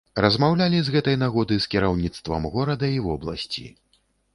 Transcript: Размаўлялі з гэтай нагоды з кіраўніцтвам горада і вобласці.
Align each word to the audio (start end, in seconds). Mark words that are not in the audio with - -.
Размаўлялі 0.23 0.79
з 0.87 0.93
гэтай 0.95 1.19
нагоды 1.25 1.59
з 1.67 1.71
кіраўніцтвам 1.75 2.51
горада 2.59 2.95
і 2.99 3.01
вобласці. 3.11 3.73